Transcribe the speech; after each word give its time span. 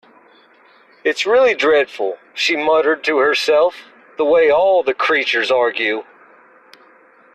‘It’s 1.03 1.27
really 1.27 1.53
dreadful,’ 1.53 2.17
she 2.33 2.55
muttered 2.55 3.03
to 3.03 3.19
herself, 3.19 3.83
‘the 4.17 4.25
way 4.25 4.49
all 4.49 4.81
the 4.81 4.95
creatures 4.95 5.51
argue’. 5.51 6.05